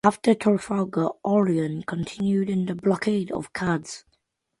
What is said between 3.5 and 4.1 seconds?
Cadiz.